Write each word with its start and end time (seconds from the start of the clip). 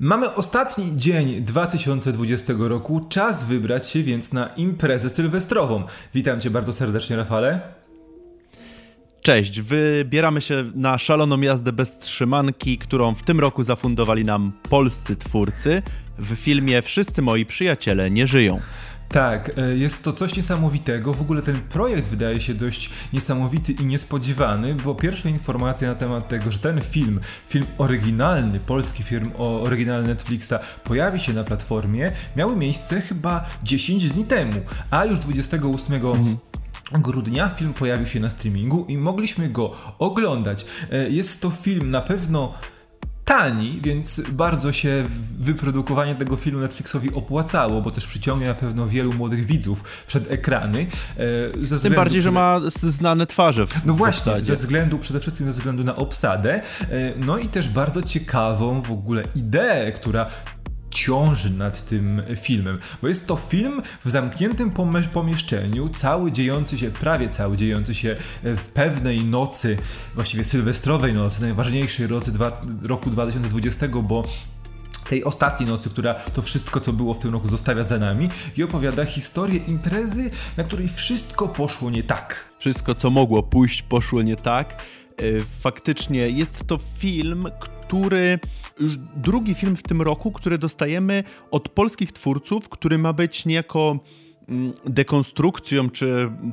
Mamy 0.00 0.34
ostatni 0.34 0.96
dzień 0.96 1.42
2020 1.42 2.52
roku, 2.58 3.06
czas 3.08 3.44
wybrać 3.44 3.88
się 3.88 4.02
więc 4.02 4.32
na 4.32 4.46
imprezę 4.46 5.10
sylwestrową. 5.10 5.82
Witam 6.14 6.40
cię 6.40 6.50
bardzo 6.50 6.72
serdecznie, 6.72 7.16
Rafale. 7.16 7.60
Cześć, 9.22 9.60
wybieramy 9.60 10.40
się 10.40 10.64
na 10.74 10.98
szaloną 10.98 11.40
jazdę 11.40 11.72
bez 11.72 11.98
trzymanki, 11.98 12.78
którą 12.78 13.14
w 13.14 13.22
tym 13.22 13.40
roku 13.40 13.64
zafundowali 13.64 14.24
nam 14.24 14.52
polscy 14.70 15.16
twórcy 15.16 15.82
w 16.18 16.36
filmie 16.36 16.82
Wszyscy 16.82 17.22
moi 17.22 17.46
przyjaciele 17.46 18.10
nie 18.10 18.26
żyją. 18.26 18.60
Tak, 19.08 19.58
e, 19.58 19.76
jest 19.76 20.02
to 20.02 20.12
coś 20.12 20.36
niesamowitego. 20.36 21.14
W 21.14 21.20
ogóle 21.20 21.42
ten 21.42 21.54
projekt 21.54 22.08
wydaje 22.08 22.40
się 22.40 22.54
dość 22.54 22.90
niesamowity 23.12 23.72
i 23.72 23.86
niespodziewany, 23.86 24.74
bo 24.74 24.94
pierwsza 24.94 25.28
informacja 25.28 25.88
na 25.88 25.94
temat 25.94 26.28
tego, 26.28 26.52
że 26.52 26.58
ten 26.58 26.80
film, 26.80 27.20
film 27.48 27.66
oryginalny, 27.78 28.60
polski 28.60 29.02
film 29.02 29.30
oryginalny 29.38 30.08
Netflixa, 30.08 30.54
pojawi 30.84 31.20
się 31.20 31.32
na 31.32 31.44
platformie, 31.44 32.12
miały 32.36 32.56
miejsce 32.56 33.00
chyba 33.00 33.44
10 33.62 34.10
dni 34.10 34.24
temu, 34.24 34.60
a 34.90 35.04
już 35.04 35.18
28 35.18 35.94
mhm 35.94 36.36
grudnia 36.92 37.48
film 37.48 37.74
pojawił 37.74 38.06
się 38.06 38.20
na 38.20 38.30
streamingu 38.30 38.84
i 38.88 38.98
mogliśmy 38.98 39.48
go 39.48 39.76
oglądać. 39.98 40.66
E, 40.90 41.10
jest 41.10 41.40
to 41.40 41.50
film 41.50 41.90
na 41.90 42.00
pewno 42.00 42.54
tani, 43.28 43.78
więc 43.82 44.20
bardzo 44.30 44.72
się 44.72 45.06
wyprodukowanie 45.38 46.14
tego 46.14 46.36
filmu 46.36 46.60
Netflixowi 46.60 47.14
opłacało, 47.14 47.82
bo 47.82 47.90
też 47.90 48.06
przyciągnie 48.06 48.46
na 48.46 48.54
pewno 48.54 48.86
wielu 48.86 49.12
młodych 49.12 49.46
widzów 49.46 49.84
przed 50.06 50.30
ekrany. 50.30 50.86
E, 51.74 51.78
Tym 51.82 51.94
bardziej, 51.94 52.20
że 52.20 52.30
ma 52.30 52.60
znane 52.70 53.26
twarze. 53.26 53.66
W 53.66 53.86
no 53.86 53.94
właśnie, 53.94 54.44
ze 54.44 54.54
względu, 54.54 54.98
przede 54.98 55.20
wszystkim 55.20 55.46
ze 55.46 55.52
względu 55.52 55.84
na 55.84 55.96
obsadę, 55.96 56.54
e, 56.54 56.62
no 57.26 57.38
i 57.38 57.48
też 57.48 57.68
bardzo 57.68 58.02
ciekawą 58.02 58.82
w 58.82 58.92
ogóle 58.92 59.24
ideę, 59.34 59.92
która 59.92 60.30
ciąży 60.90 61.50
nad 61.50 61.86
tym 61.86 62.22
filmem, 62.36 62.78
bo 63.02 63.08
jest 63.08 63.26
to 63.26 63.36
film 63.36 63.82
w 64.04 64.10
zamkniętym 64.10 64.70
pomieszczeniu, 65.12 65.88
cały 65.88 66.32
dziejący 66.32 66.78
się, 66.78 66.90
prawie 66.90 67.28
cały 67.28 67.56
dziejący 67.56 67.94
się 67.94 68.16
w 68.42 68.64
pewnej 68.64 69.24
nocy, 69.24 69.76
właściwie 70.14 70.44
sylwestrowej 70.44 71.14
nocy, 71.14 71.42
najważniejszej 71.42 72.08
nocy 72.08 72.32
dwa, 72.32 72.60
roku 72.82 73.10
2020, 73.10 73.88
bo 73.88 74.24
tej 75.08 75.24
ostatniej 75.24 75.68
nocy, 75.68 75.90
która 75.90 76.14
to 76.14 76.42
wszystko, 76.42 76.80
co 76.80 76.92
było 76.92 77.14
w 77.14 77.18
tym 77.18 77.32
roku, 77.32 77.48
zostawia 77.48 77.84
za 77.84 77.98
nami 77.98 78.28
i 78.56 78.62
opowiada 78.62 79.04
historię 79.04 79.60
imprezy, 79.68 80.30
na 80.56 80.64
której 80.64 80.88
wszystko 80.88 81.48
poszło 81.48 81.90
nie 81.90 82.02
tak. 82.02 82.52
Wszystko, 82.58 82.94
co 82.94 83.10
mogło 83.10 83.42
pójść, 83.42 83.82
poszło 83.82 84.22
nie 84.22 84.36
tak. 84.36 84.82
E, 84.82 85.22
faktycznie 85.60 86.28
jest 86.28 86.66
to 86.66 86.78
film, 86.98 87.48
który 87.60 88.38
już 88.80 88.96
drugi 89.16 89.54
film 89.54 89.76
w 89.76 89.82
tym 89.82 90.02
roku, 90.02 90.32
który 90.32 90.58
dostajemy 90.58 91.24
od 91.50 91.68
polskich 91.68 92.12
twórców, 92.12 92.68
który 92.68 92.98
ma 92.98 93.12
być 93.12 93.46
niejako 93.46 93.98
mm, 94.48 94.72
dekonstrukcją 94.84 95.90
czy 95.90 96.06
mm, 96.08 96.52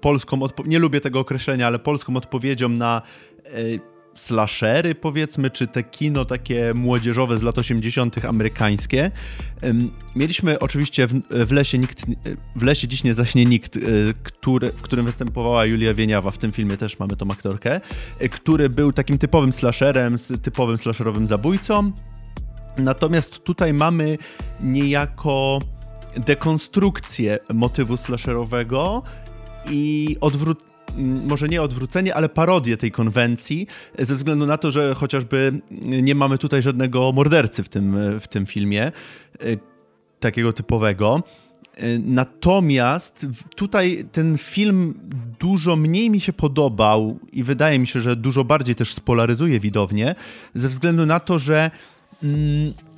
polską, 0.00 0.38
nie 0.66 0.78
lubię 0.78 1.00
tego 1.00 1.20
określenia, 1.20 1.66
ale 1.66 1.78
polską 1.78 2.16
odpowiedzią 2.16 2.68
na 2.68 3.02
e, 3.44 3.50
slashery, 4.14 4.94
powiedzmy, 4.94 5.50
czy 5.50 5.66
te 5.66 5.82
kino 5.82 6.24
takie 6.24 6.74
młodzieżowe 6.74 7.38
z 7.38 7.42
lat 7.42 7.58
80. 7.58 8.24
amerykańskie. 8.24 9.10
Mieliśmy 10.16 10.58
oczywiście 10.58 11.06
w, 11.06 11.20
w, 11.30 11.52
lesie 11.52 11.78
nikt, 11.78 12.02
w 12.56 12.62
lesie 12.62 12.88
dziś 12.88 13.04
nie 13.04 13.14
zaśnie 13.14 13.44
nikt, 13.44 13.76
e, 13.76 13.80
który, 14.22 14.72
w 14.72 14.82
którym 14.82 15.06
występowała 15.06 15.64
Julia 15.64 15.94
Wieniawa, 15.94 16.30
w 16.30 16.38
tym 16.38 16.52
filmie 16.52 16.76
też 16.76 16.98
mamy 16.98 17.16
tą 17.16 17.30
aktorkę, 17.30 17.80
e, 18.18 18.28
który 18.28 18.70
był 18.70 18.92
takim 18.92 19.18
typowym 19.18 19.52
slasherem, 19.52 20.18
z 20.18 20.42
typowym 20.42 20.78
slasherowym 20.78 21.26
zabójcą. 21.26 21.92
Natomiast 22.78 23.44
tutaj 23.44 23.74
mamy 23.74 24.18
niejako 24.60 25.60
dekonstrukcję 26.16 27.38
motywu 27.54 27.96
slasherowego 27.96 29.02
i 29.70 30.16
odwrót 30.20 30.69
może 31.28 31.48
nie 31.48 31.62
odwrócenie, 31.62 32.14
ale 32.14 32.28
parodię 32.28 32.76
tej 32.76 32.90
konwencji, 32.90 33.66
ze 33.98 34.14
względu 34.14 34.46
na 34.46 34.56
to, 34.56 34.70
że 34.70 34.94
chociażby 34.94 35.60
nie 35.80 36.14
mamy 36.14 36.38
tutaj 36.38 36.62
żadnego 36.62 37.12
mordercy 37.12 37.62
w 37.62 37.68
tym, 37.68 37.96
w 38.20 38.28
tym 38.28 38.46
filmie, 38.46 38.82
e, 38.86 38.92
takiego 40.20 40.52
typowego. 40.52 41.22
E, 41.76 41.98
natomiast 41.98 43.26
tutaj 43.56 44.04
ten 44.12 44.38
film 44.38 44.94
dużo 45.40 45.76
mniej 45.76 46.10
mi 46.10 46.20
się 46.20 46.32
podobał 46.32 47.18
i 47.32 47.42
wydaje 47.42 47.78
mi 47.78 47.86
się, 47.86 48.00
że 48.00 48.16
dużo 48.16 48.44
bardziej 48.44 48.74
też 48.74 48.94
spolaryzuje 48.94 49.60
widownię, 49.60 50.14
ze 50.54 50.68
względu 50.68 51.06
na 51.06 51.20
to, 51.20 51.38
że 51.38 51.70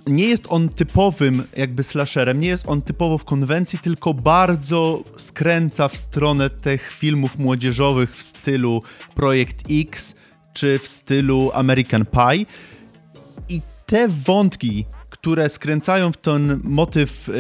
nie 0.07 0.25
jest 0.25 0.47
on 0.49 0.69
typowym 0.69 1.43
jakby 1.57 1.83
slasherem, 1.83 2.41
nie 2.41 2.49
jest 2.49 2.65
on 2.69 2.83
typowo 2.83 3.19
w 3.19 3.25
konwencji, 3.25 3.79
tylko 3.79 4.15
bardzo 4.15 5.05
skręca 5.17 5.89
w 5.89 5.97
stronę 5.97 6.51
tych 6.51 6.91
filmów 6.91 7.39
młodzieżowych 7.39 8.17
w 8.17 8.23
stylu 8.23 8.83
Projekt 9.15 9.65
X 9.71 10.15
czy 10.53 10.79
w 10.79 10.89
stylu 10.89 11.51
American 11.55 12.05
Pie. 12.07 12.45
I 13.49 13.61
te 13.87 14.09
wątki, 14.09 14.85
które 15.11 15.49
skręcają 15.49 16.13
w 16.13 16.17
ten 16.17 16.61
motyw, 16.65 17.31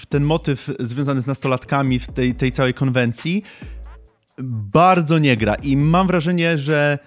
w 0.00 0.06
ten 0.08 0.24
motyw 0.24 0.70
związany 0.80 1.20
z 1.20 1.26
nastolatkami 1.26 1.98
w 1.98 2.06
tej, 2.06 2.34
tej 2.34 2.52
całej 2.52 2.74
konwencji, 2.74 3.44
bardzo 4.72 5.18
nie 5.18 5.36
gra. 5.36 5.54
I 5.54 5.76
mam 5.76 6.06
wrażenie, 6.06 6.58
że 6.58 6.98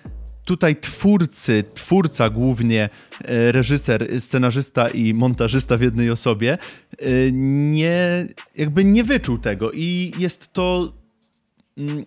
tutaj 0.47 0.75
twórcy, 0.75 1.63
twórca 1.73 2.29
głównie, 2.29 2.89
e, 3.21 3.51
reżyser, 3.51 4.21
scenarzysta 4.21 4.89
i 4.89 5.13
montażysta 5.13 5.77
w 5.77 5.81
jednej 5.81 6.09
osobie, 6.09 6.57
e, 6.99 7.31
nie, 7.71 8.27
jakby 8.55 8.83
nie 8.83 9.03
wyczuł 9.03 9.37
tego 9.37 9.71
i 9.71 10.13
jest 10.17 10.53
to... 10.53 10.93
Mm, 11.77 12.05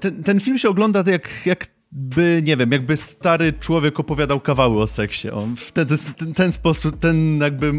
ten, 0.00 0.22
ten 0.22 0.40
film 0.40 0.58
się 0.58 0.68
ogląda 0.68 1.04
jak, 1.06 1.28
jak 1.46 1.66
by, 1.92 2.42
nie 2.44 2.56
wiem, 2.56 2.72
jakby 2.72 2.96
stary 2.96 3.52
człowiek 3.52 4.00
opowiadał 4.00 4.40
kawały 4.40 4.82
o 4.82 4.86
seksie. 4.86 5.30
On 5.30 5.56
wtedy 5.56 5.96
ten, 6.18 6.34
ten 6.34 6.52
sposób, 6.52 6.98
ten 6.98 7.40
jakby 7.40 7.72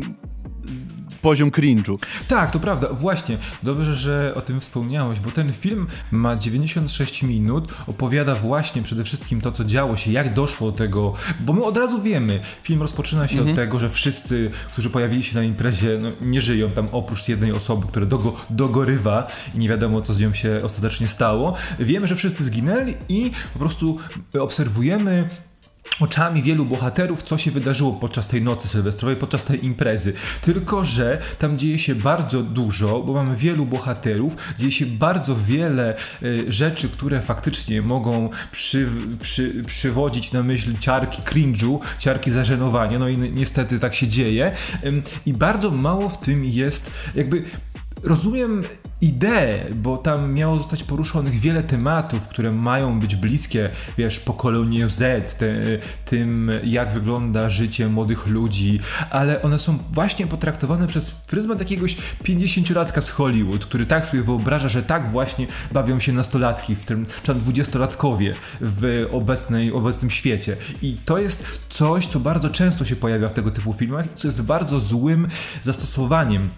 poziom 1.25 1.51
cringe'u. 1.51 1.97
Tak, 2.27 2.51
to 2.51 2.59
prawda. 2.59 2.87
Właśnie, 2.93 3.37
dobrze, 3.63 3.95
że 3.95 4.33
o 4.35 4.41
tym 4.41 4.59
wspomniałeś, 4.59 5.19
bo 5.19 5.31
ten 5.31 5.53
film 5.53 5.87
ma 6.11 6.35
96 6.35 7.23
minut, 7.23 7.73
opowiada 7.87 8.35
właśnie 8.35 8.81
przede 8.81 9.03
wszystkim 9.03 9.41
to, 9.41 9.51
co 9.51 9.65
działo 9.65 9.97
się, 9.97 10.11
jak 10.11 10.33
doszło 10.33 10.71
do 10.71 10.77
tego, 10.77 11.13
bo 11.39 11.53
my 11.53 11.63
od 11.63 11.77
razu 11.77 12.01
wiemy, 12.01 12.39
film 12.61 12.81
rozpoczyna 12.81 13.27
się 13.27 13.37
mhm. 13.37 13.49
od 13.49 13.55
tego, 13.55 13.79
że 13.79 13.89
wszyscy, 13.89 14.51
którzy 14.71 14.89
pojawili 14.89 15.23
się 15.23 15.35
na 15.35 15.43
imprezie, 15.43 15.99
no, 16.01 16.09
nie 16.21 16.41
żyją 16.41 16.69
tam 16.69 16.87
oprócz 16.91 17.27
jednej 17.27 17.51
osoby, 17.51 17.87
która 17.87 18.05
dogo, 18.05 18.33
dogorywa 18.49 19.27
i 19.55 19.57
nie 19.57 19.69
wiadomo, 19.69 20.01
co 20.01 20.13
z 20.13 20.19
nią 20.19 20.33
się 20.33 20.59
ostatecznie 20.63 21.07
stało. 21.07 21.53
Wiemy, 21.79 22.07
że 22.07 22.15
wszyscy 22.15 22.43
zginęli 22.43 22.93
i 23.09 23.31
po 23.53 23.59
prostu 23.59 23.97
obserwujemy 24.39 25.29
oczami 25.99 26.41
wielu 26.41 26.65
bohaterów, 26.65 27.23
co 27.23 27.37
się 27.37 27.51
wydarzyło 27.51 27.93
podczas 27.93 28.27
tej 28.27 28.41
nocy 28.41 28.67
sylwestrowej, 28.67 29.15
podczas 29.15 29.43
tej 29.43 29.65
imprezy. 29.65 30.13
Tylko, 30.41 30.83
że 30.83 31.21
tam 31.39 31.57
dzieje 31.57 31.79
się 31.79 31.95
bardzo 31.95 32.43
dużo, 32.43 33.03
bo 33.03 33.13
mamy 33.13 33.35
wielu 33.35 33.65
bohaterów, 33.65 34.37
dzieje 34.57 34.71
się 34.71 34.85
bardzo 34.85 35.35
wiele 35.35 35.95
y, 36.23 36.45
rzeczy, 36.47 36.89
które 36.89 37.21
faktycznie 37.21 37.81
mogą 37.81 38.29
przy, 38.51 38.87
przy, 39.21 39.63
przywodzić 39.67 40.31
na 40.31 40.43
myśl 40.43 40.77
ciarki 40.79 41.21
cringe'u, 41.21 41.79
ciarki 41.99 42.31
zażenowania, 42.31 42.99
no 42.99 43.09
i 43.09 43.17
niestety 43.17 43.79
tak 43.79 43.95
się 43.95 44.07
dzieje. 44.07 44.51
I 45.25 45.33
bardzo 45.33 45.71
mało 45.71 46.09
w 46.09 46.19
tym 46.19 46.45
jest 46.45 46.91
jakby 47.15 47.43
rozumiem 48.05 48.63
ideę, 49.01 49.65
bo 49.75 49.97
tam 49.97 50.33
miało 50.33 50.57
zostać 50.57 50.83
poruszonych 50.83 51.39
wiele 51.39 51.63
tematów, 51.63 52.27
które 52.27 52.51
mają 52.51 52.99
być 52.99 53.15
bliskie, 53.15 53.69
wiesz, 53.97 54.19
pokoleniu 54.19 54.89
Z, 54.89 55.33
te, 55.37 55.53
tym 56.05 56.51
jak 56.63 56.93
wygląda 56.93 57.49
życie 57.49 57.87
młodych 57.87 58.27
ludzi, 58.27 58.79
ale 59.09 59.41
one 59.41 59.59
są 59.59 59.77
właśnie 59.91 60.27
potraktowane 60.27 60.87
przez 60.87 61.11
pryzmat 61.11 61.59
jakiegoś 61.59 61.97
50-latka 62.23 63.01
z 63.01 63.09
Hollywood, 63.09 63.65
który 63.65 63.85
tak 63.85 64.05
sobie 64.05 64.23
wyobraża, 64.23 64.69
że 64.69 64.83
tak 64.83 65.09
właśnie 65.09 65.47
bawią 65.71 65.99
się 65.99 66.13
nastolatki, 66.13 66.75
w 66.75 66.85
tym 66.85 67.05
czy 67.23 67.35
dwudziestolatkowie 67.35 68.35
w 68.61 69.07
obecnej, 69.11 69.71
obecnym 69.71 70.11
świecie. 70.11 70.57
I 70.81 70.97
to 71.05 71.17
jest 71.17 71.43
coś, 71.69 72.07
co 72.07 72.19
bardzo 72.19 72.49
często 72.49 72.85
się 72.85 72.95
pojawia 72.95 73.29
w 73.29 73.33
tego 73.33 73.51
typu 73.51 73.73
filmach 73.73 74.05
i 74.05 74.15
co 74.15 74.27
jest 74.27 74.41
bardzo 74.41 74.79
złym 74.79 75.27
zastosowaniem 75.63 76.49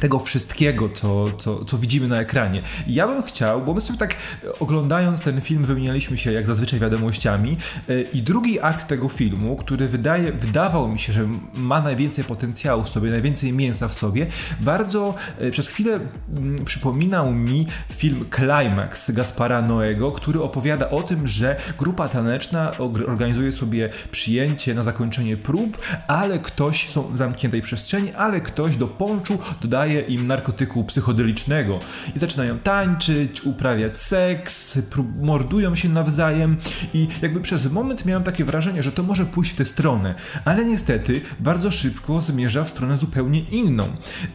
tego 0.00 0.18
wszystkiego, 0.18 0.88
co, 0.88 1.32
co, 1.38 1.64
co 1.64 1.78
widzimy 1.78 2.08
na 2.08 2.20
ekranie. 2.20 2.62
Ja 2.86 3.08
bym 3.08 3.22
chciał, 3.22 3.62
bo 3.62 3.74
my 3.74 3.80
sobie 3.80 3.98
tak 3.98 4.16
oglądając 4.60 5.22
ten 5.22 5.40
film 5.40 5.64
wymienialiśmy 5.64 6.18
się 6.18 6.32
jak 6.32 6.46
zazwyczaj 6.46 6.80
wiadomościami 6.80 7.56
e, 7.88 8.00
i 8.00 8.22
drugi 8.22 8.60
akt 8.60 8.88
tego 8.88 9.08
filmu, 9.08 9.56
który 9.56 9.88
wydaje, 9.88 10.32
wydawał 10.32 10.88
mi 10.88 10.98
się, 10.98 11.12
że 11.12 11.28
ma 11.54 11.80
najwięcej 11.80 12.24
potencjału 12.24 12.82
w 12.82 12.88
sobie, 12.88 13.10
najwięcej 13.10 13.52
mięsa 13.52 13.88
w 13.88 13.94
sobie, 13.94 14.26
bardzo 14.60 15.14
e, 15.38 15.50
przez 15.50 15.68
chwilę 15.68 16.00
mm, 16.36 16.64
przypominał 16.64 17.32
mi 17.32 17.66
film 17.92 18.24
Climax 18.36 19.10
Gaspara 19.10 19.62
Noego, 19.62 20.12
który 20.12 20.42
opowiada 20.42 20.90
o 20.90 21.02
tym, 21.02 21.26
że 21.26 21.56
grupa 21.78 22.08
taneczna 22.08 22.72
organizuje 23.08 23.52
sobie 23.52 23.90
przyjęcie 24.10 24.74
na 24.74 24.82
zakończenie 24.82 25.36
prób, 25.36 25.78
ale 26.08 26.38
ktoś, 26.38 26.88
są 26.88 27.02
w 27.02 27.18
zamkniętej 27.18 27.62
przestrzeni, 27.62 28.12
ale 28.12 28.40
ktoś 28.40 28.76
do 28.76 28.86
ponczu 28.86 29.38
dodaje 29.60 29.89
im 29.92 30.26
narkotyku 30.26 30.84
psychodelicznego 30.84 31.78
i 32.16 32.18
zaczynają 32.18 32.58
tańczyć, 32.58 33.44
uprawiać 33.44 33.96
seks, 33.96 34.78
mordują 35.20 35.74
się 35.74 35.88
nawzajem 35.88 36.56
i 36.94 37.08
jakby 37.22 37.40
przez 37.40 37.72
moment 37.72 38.04
miałem 38.04 38.22
takie 38.22 38.44
wrażenie, 38.44 38.82
że 38.82 38.92
to 38.92 39.02
może 39.02 39.26
pójść 39.26 39.52
w 39.52 39.56
tę 39.56 39.64
stronę, 39.64 40.14
ale 40.44 40.64
niestety 40.64 41.20
bardzo 41.40 41.70
szybko 41.70 42.20
zmierza 42.20 42.64
w 42.64 42.70
stronę 42.70 42.96
zupełnie 42.96 43.40
inną 43.40 43.84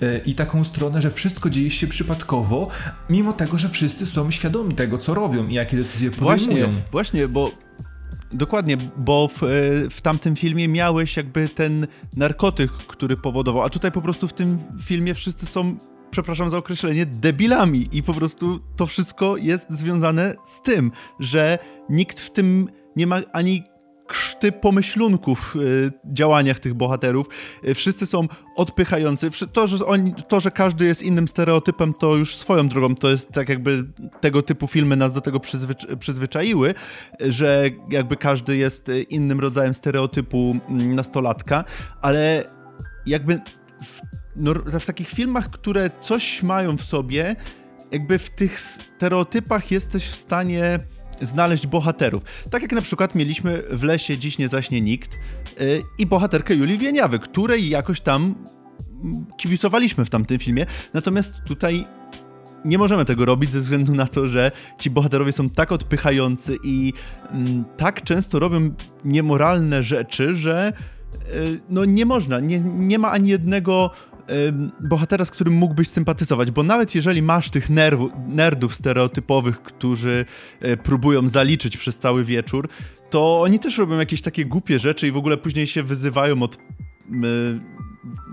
e, 0.02 0.18
i 0.18 0.36
taką 0.36 0.64
stronę, 0.64 1.02
że 1.02 1.12
wszystko 1.12 1.50
dzieje 1.50 1.72
się 1.72 1.88
przypadkowo, 1.88 2.68
mimo 3.10 3.34
tego, 3.34 3.58
że 3.58 3.70
wszyscy 3.70 4.06
są 4.06 4.32
świadomi 4.32 4.74
tego, 4.74 4.98
co 4.98 5.14
robią 5.14 5.48
i 5.48 5.54
jakie 5.54 5.78
decyzje 5.78 6.12
podejmują. 6.12 6.66
Właśnie, 6.66 6.82
właśnie 6.92 7.28
bo 7.28 7.52
Dokładnie, 8.34 8.78
bo 8.98 9.28
w, 9.28 9.44
e, 9.44 9.48
w 9.90 10.02
tamtym 10.02 10.36
filmie 10.36 10.68
miałeś 10.68 11.18
jakby 11.18 11.50
ten 11.50 11.88
narkotyk, 12.18 12.72
który 12.72 13.18
powodował, 13.18 13.64
a 13.64 13.70
tutaj 13.70 13.92
po 13.92 14.02
prostu 14.02 14.28
w 14.28 14.34
tym 14.34 14.60
filmie 14.84 15.14
wszyscy 15.14 15.46
są, 15.46 15.78
przepraszam 16.12 16.50
za 16.50 16.58
określenie, 16.58 17.06
debilami 17.06 17.90
i 17.92 18.04
po 18.04 18.14
prostu 18.14 18.60
to 18.76 18.88
wszystko 18.88 19.38
jest 19.38 19.70
związane 19.70 20.36
z 20.46 20.62
tym, 20.62 20.92
że 21.20 21.60
nikt 21.90 22.20
w 22.20 22.30
tym 22.30 22.70
nie 22.96 23.08
ma 23.08 23.20
ani 23.34 23.64
krzty 24.08 24.52
pomyślunków 24.52 25.52
w 25.56 25.56
y, 25.56 25.92
działaniach 26.14 26.60
tych 26.60 26.74
bohaterów. 26.74 27.28
Y, 27.68 27.76
wszyscy 27.76 28.06
są 28.06 28.28
odpychający. 28.56 29.30
To 29.54 29.68
że, 29.68 29.86
oni, 29.86 30.14
to, 30.28 30.40
że 30.40 30.52
każdy 30.52 30.86
jest 30.86 31.04
innym 31.04 31.28
stereotypem, 31.28 31.94
to 31.94 32.16
już 32.16 32.36
swoją 32.36 32.68
drogą, 32.68 32.96
to 32.96 33.10
jest 33.10 33.32
tak 33.32 33.50
jakby 33.50 33.86
tego 34.22 34.42
typu 34.42 34.68
filmy 34.68 34.96
nas 34.96 35.14
do 35.14 35.22
tego 35.22 35.40
przyzwycz 35.40 35.88
przyzwyczaiły, 36.00 36.74
że 37.20 37.70
jakby 37.90 38.16
każdy 38.18 38.58
jest 38.58 38.90
y, 38.90 39.02
innym 39.02 39.40
rodzajem 39.40 39.74
stereotypu 39.74 40.56
mm, 40.70 40.96
nastolatka, 40.96 41.64
ale 42.02 42.44
jakby 43.06 43.40
w, 43.84 44.02
no, 44.36 44.54
w 44.54 44.86
takich 44.86 45.10
filmach, 45.10 45.50
które 45.50 45.90
coś 46.00 46.44
mają 46.44 46.78
w 46.78 46.84
sobie, 46.84 47.36
jakby 47.92 48.20
w 48.20 48.30
tych 48.30 48.60
stereotypach 48.60 49.72
jesteś 49.72 50.06
w 50.06 50.16
stanie 50.16 50.80
znaleźć 51.22 51.68
bohaterów. 51.68 52.24
Tak 52.50 52.62
jak 52.62 52.72
na 52.72 52.82
przykład 52.82 53.16
mieliśmy 53.16 53.64
w 53.72 53.84
lesie 53.84 54.18
Dziś 54.18 54.38
nie 54.38 54.50
zaśnie 54.50 54.82
nikt 54.82 55.12
yy, 55.60 55.82
i 55.98 56.06
bohaterkę 56.06 56.56
Julii 56.56 56.78
Wieniawy, 56.78 57.20
której 57.20 57.70
jakoś 57.70 58.02
tam 58.02 58.36
mm, 59.04 59.26
kibicowaliśmy 59.38 60.06
w 60.06 60.10
tamtym 60.10 60.40
filmie, 60.40 60.66
natomiast 60.94 61.34
tutaj 61.48 61.86
nie 62.66 62.78
możemy 62.78 63.06
tego 63.06 63.26
robić 63.26 63.52
ze 63.52 63.60
względu 63.60 63.96
na 63.96 64.08
to, 64.08 64.28
że 64.28 64.52
ci 64.80 64.90
bohaterowie 64.90 65.32
są 65.32 65.50
tak 65.50 65.72
odpychający 65.72 66.58
i 66.64 66.94
mm, 67.30 67.66
tak 67.78 68.04
często 68.04 68.40
robią 68.40 68.72
niemoralne 69.06 69.84
rzeczy, 69.84 70.36
że 70.36 70.74
y, 71.34 71.60
no 71.70 71.86
nie 71.86 72.06
można, 72.06 72.40
nie, 72.40 72.60
nie 72.60 73.00
ma 73.00 73.12
ani 73.12 73.30
jednego 73.30 73.92
bohatera, 74.80 75.26
z 75.26 75.32
którym 75.32 75.54
mógłbyś 75.54 75.88
sympatyzować, 75.88 76.52
bo 76.52 76.64
nawet 76.64 76.96
jeżeli 76.96 77.22
masz 77.22 77.50
tych 77.50 77.70
nerw, 77.70 78.00
nerdów 78.28 78.76
stereotypowych, 78.76 79.62
którzy 79.62 80.26
e, 80.62 80.78
próbują 80.78 81.30
zaliczyć 81.30 81.78
przez 81.78 82.00
cały 82.00 82.24
wieczór, 82.24 82.70
to 83.10 83.42
oni 83.42 83.60
też 83.60 83.78
robią 83.78 83.98
jakieś 83.98 84.22
takie 84.22 84.46
głupie 84.46 84.80
rzeczy 84.80 85.08
i 85.08 85.12
w 85.12 85.18
ogóle 85.18 85.38
później 85.38 85.68
się 85.68 85.84
wyzywają 85.84 86.44
od 86.44 86.58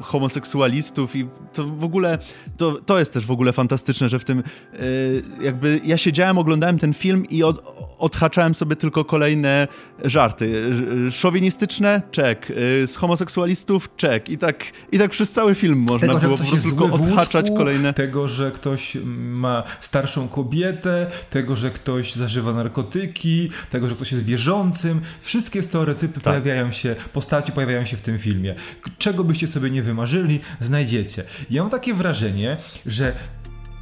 homoseksualistów 0.01 1.17
i 1.17 1.29
to 1.53 1.65
w 1.65 1.85
ogóle, 1.85 2.19
to, 2.57 2.73
to 2.87 2.99
jest 2.99 3.13
też 3.13 3.27
w 3.27 3.31
ogóle 3.31 3.53
fantastyczne, 3.53 4.09
że 4.09 4.19
w 4.19 4.25
tym 4.25 4.43
yy, 4.73 5.23
jakby 5.43 5.81
ja 5.85 5.97
siedziałem, 5.97 6.39
oglądałem 6.39 6.79
ten 6.79 6.95
film 6.95 7.27
i 7.31 7.43
od, 7.43 7.63
odhaczałem 7.99 8.55
sobie 8.55 8.77
tylko 8.77 9.05
kolejne 9.05 9.69
żarty. 10.05 10.71
Szowinistyczne? 11.11 12.03
Czek. 12.11 12.49
Yy, 12.81 12.87
z 12.87 12.97
homoseksualistów? 12.97 13.97
Czek. 13.97 14.29
I 14.29 14.39
tak, 14.39 14.65
I 14.93 14.99
tak 14.99 15.11
przez 15.11 15.33
cały 15.33 15.55
film 15.55 15.79
można 15.79 16.09
tego, 16.09 16.21
było 16.21 16.39
po 16.39 16.45
prostu 16.45 16.69
tylko 16.69 16.85
odhaczać 16.85 17.45
łóżku, 17.45 17.57
kolejne. 17.57 17.93
Tego, 17.93 18.29
że 18.29 18.51
ktoś 18.51 18.97
ma 19.17 19.63
starszą 19.81 20.29
kobietę, 20.29 21.11
tego, 21.31 21.57
że 21.57 21.71
ktoś 21.71 22.15
zażywa 22.15 22.53
narkotyki, 22.53 23.51
tego, 23.71 23.89
że 23.89 23.95
ktoś 23.95 24.13
jest 24.13 24.25
wierzącym. 24.25 25.01
Wszystkie 25.21 25.63
stereotypy 25.63 26.21
tak. 26.21 26.23
pojawiają 26.23 26.71
się, 26.71 26.97
postaci 27.13 27.53
pojawiają 27.53 27.85
się 27.85 27.97
w 27.97 28.01
tym 28.01 28.19
filmie. 28.19 28.55
Czego 28.99 29.25
byście 29.25 29.49
sobie 29.49 29.71
nie 29.71 29.82
wymarzyli, 29.83 30.41
znajdziecie. 30.61 31.25
Ja 31.51 31.63
mam 31.63 31.71
takie 31.71 31.95
wrażenie, 31.95 32.57
że 32.87 33.13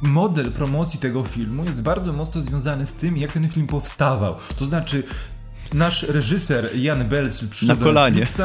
model 0.01 0.51
promocji 0.51 0.99
tego 0.99 1.23
filmu 1.23 1.63
jest 1.63 1.81
bardzo 1.81 2.13
mocno 2.13 2.41
związany 2.41 2.85
z 2.85 2.93
tym, 2.93 3.17
jak 3.17 3.31
ten 3.31 3.49
film 3.49 3.67
powstawał. 3.67 4.35
To 4.57 4.65
znaczy, 4.65 5.03
nasz 5.73 6.03
reżyser 6.03 6.69
Jan 6.75 7.09
Belcl 7.09 7.47
przyszedł 7.47 7.83
do 7.83 7.91
Netflixa, 7.91 8.41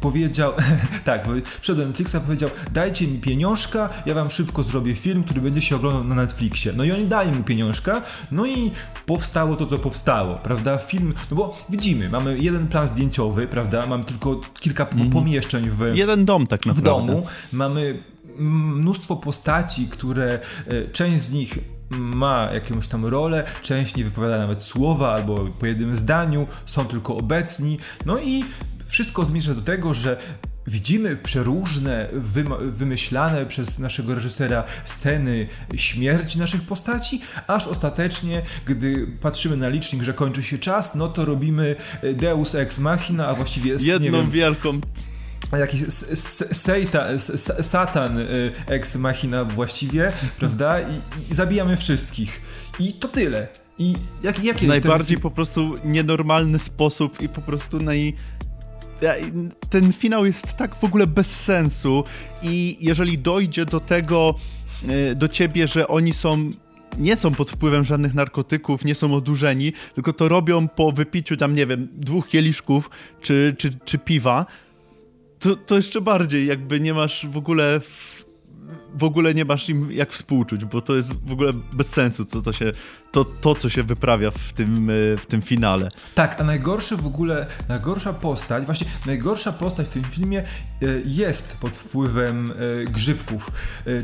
powiedział, 0.00 0.52
tak, 1.04 1.26
do 1.68 1.86
Netflixa, 1.86 2.16
powiedział, 2.26 2.50
dajcie 2.72 3.06
mi 3.06 3.18
pieniążka, 3.18 3.90
ja 4.06 4.14
wam 4.14 4.30
szybko 4.30 4.62
zrobię 4.62 4.94
film, 4.94 5.24
który 5.24 5.40
będzie 5.40 5.60
się 5.60 5.76
oglądał 5.76 6.04
na 6.04 6.14
Netflixie. 6.14 6.72
No 6.76 6.84
i 6.84 6.92
oni 6.92 7.06
dali 7.06 7.32
mu 7.38 7.44
pieniążka, 7.44 8.02
no 8.32 8.46
i 8.46 8.70
powstało 9.06 9.56
to, 9.56 9.66
co 9.66 9.78
powstało, 9.78 10.34
prawda? 10.34 10.78
Film, 10.78 11.14
no 11.30 11.36
bo 11.36 11.56
widzimy, 11.70 12.08
mamy 12.08 12.38
jeden 12.38 12.66
plan 12.66 12.88
zdjęciowy, 12.88 13.46
prawda? 13.46 13.86
Mamy 13.86 14.04
tylko 14.04 14.40
kilka 14.60 14.86
mm. 14.86 15.10
pomieszczeń 15.10 15.70
w... 15.70 15.92
Jeden 15.94 16.24
dom 16.24 16.46
tak 16.46 16.66
naprawdę. 16.66 16.82
W 16.82 17.06
domu. 17.06 17.26
Mamy 17.52 18.02
mnóstwo 18.38 19.16
postaci, 19.16 19.88
które 19.88 20.38
e, 20.66 20.90
część 20.90 21.22
z 21.22 21.32
nich 21.32 21.58
ma 21.90 22.48
jakąś 22.54 22.88
tam 22.88 23.06
rolę, 23.06 23.44
część 23.62 23.96
nie 23.96 24.04
wypowiada 24.04 24.38
nawet 24.38 24.62
słowa 24.62 25.14
albo 25.14 25.46
po 25.58 25.66
jednym 25.66 25.96
zdaniu, 25.96 26.46
są 26.66 26.84
tylko 26.84 27.16
obecni. 27.16 27.78
No 28.06 28.18
i 28.18 28.44
wszystko 28.88 29.24
zmierza 29.24 29.54
do 29.54 29.62
tego, 29.62 29.94
że 29.94 30.20
widzimy 30.66 31.16
przeróżne, 31.16 32.08
wymyślane 32.60 33.46
przez 33.46 33.78
naszego 33.78 34.14
reżysera 34.14 34.64
sceny 34.84 35.46
śmierci 35.74 36.38
naszych 36.38 36.62
postaci, 36.62 37.20
aż 37.46 37.66
ostatecznie, 37.66 38.42
gdy 38.66 39.06
patrzymy 39.20 39.56
na 39.56 39.68
licznik, 39.68 40.02
że 40.02 40.14
kończy 40.14 40.42
się 40.42 40.58
czas, 40.58 40.94
no 40.94 41.08
to 41.08 41.24
robimy 41.24 41.76
Deus 42.14 42.54
Ex 42.54 42.78
Machina, 42.78 43.28
a 43.28 43.34
właściwie... 43.34 43.76
Jedną 43.80 44.18
wiem, 44.18 44.30
wielką 44.30 44.80
jakiś 45.56 45.80
sejta, 46.52 47.06
satan 47.62 48.18
y, 48.18 48.52
ex 48.66 48.96
machina 48.96 49.44
właściwie, 49.44 50.12
prawda? 50.38 50.80
I, 50.80 50.84
I, 51.30 51.34
zabijamy 51.34 51.76
wszystkich. 51.76 52.42
I 52.80 52.92
to 52.92 53.08
tyle. 53.08 53.48
I 53.78 53.94
jak, 54.22 54.44
jakie 54.44 54.66
Najbardziej 54.66 55.16
ten... 55.16 55.22
po 55.22 55.30
prostu 55.30 55.76
nienormalny 55.84 56.58
sposób 56.58 57.20
i 57.20 57.28
po 57.28 57.40
prostu 57.40 57.80
naj... 57.80 58.14
Ten 59.70 59.92
finał 59.92 60.26
jest 60.26 60.54
tak 60.54 60.74
w 60.74 60.84
ogóle 60.84 61.06
bez 61.06 61.26
sensu 61.44 62.04
i 62.42 62.76
jeżeli 62.80 63.18
dojdzie 63.18 63.66
do 63.66 63.80
tego, 63.80 64.34
y, 65.10 65.14
do 65.14 65.28
ciebie, 65.28 65.68
że 65.68 65.88
oni 65.88 66.12
są 66.12 66.50
nie 66.98 67.16
są 67.16 67.30
pod 67.30 67.50
wpływem 67.50 67.84
żadnych 67.84 68.14
narkotyków, 68.14 68.84
nie 68.84 68.94
są 68.94 69.14
odurzeni, 69.14 69.72
tylko 69.94 70.12
to 70.12 70.28
robią 70.28 70.68
po 70.68 70.92
wypiciu 70.92 71.36
tam, 71.36 71.54
nie 71.54 71.66
wiem, 71.66 71.88
dwóch 71.92 72.28
kieliszków 72.28 72.90
czy, 73.20 73.54
czy, 73.58 73.78
czy 73.84 73.98
piwa, 73.98 74.46
to, 75.38 75.56
to 75.56 75.76
jeszcze 75.76 76.00
bardziej, 76.00 76.46
jakby 76.46 76.80
nie 76.80 76.94
masz 76.94 77.26
w 77.26 77.36
ogóle 77.36 77.80
w 78.94 79.04
ogóle 79.04 79.34
nie 79.34 79.44
masz 79.44 79.68
im 79.68 79.92
jak 79.92 80.12
współczuć, 80.12 80.64
bo 80.64 80.80
to 80.80 80.96
jest 80.96 81.12
w 81.26 81.32
ogóle 81.32 81.52
bez 81.72 81.86
sensu, 81.86 82.24
to, 82.24 82.42
to, 82.42 82.52
się, 82.52 82.72
to, 83.12 83.24
to 83.24 83.54
co 83.54 83.68
się 83.68 83.82
wyprawia 83.82 84.30
w 84.30 84.52
tym, 84.52 84.90
e, 84.90 84.92
w 85.16 85.26
tym 85.26 85.42
finale. 85.42 85.90
Tak, 86.14 86.40
a 86.40 86.44
najgorszy 86.44 86.96
w 86.96 87.06
ogóle, 87.06 87.46
najgorsza 87.68 88.12
postać, 88.12 88.64
właśnie 88.64 88.86
najgorsza 89.06 89.52
postać 89.52 89.86
w 89.86 89.90
tym 89.90 90.04
filmie 90.04 90.38
e, 90.40 90.46
jest 91.04 91.56
pod 91.56 91.76
wpływem 91.76 92.52
e, 92.52 92.90
grzybków, 92.90 93.50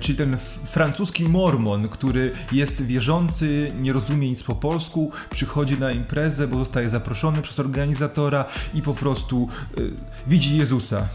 czyli 0.00 0.18
ten 0.18 0.36
francuski 0.66 1.28
mormon, 1.28 1.88
który 1.88 2.32
jest 2.52 2.82
wierzący, 2.82 3.72
nie 3.80 3.92
rozumie 3.92 4.28
nic 4.28 4.42
po 4.42 4.54
polsku, 4.54 5.10
przychodzi 5.30 5.78
na 5.78 5.92
imprezę, 5.92 6.48
bo 6.48 6.58
zostaje 6.58 6.88
zaproszony 6.88 7.42
przez 7.42 7.60
organizatora 7.60 8.44
i 8.74 8.82
po 8.82 8.94
prostu 8.94 9.48
widzi 10.26 10.56
Jezusa. 10.56 11.08